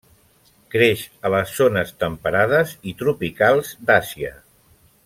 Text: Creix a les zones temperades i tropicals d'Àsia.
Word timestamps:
Creix 0.75 1.03
a 1.29 1.31
les 1.33 1.53
zones 1.59 1.93
temperades 2.05 2.75
i 2.93 2.95
tropicals 3.03 3.75
d'Àsia. 3.91 4.35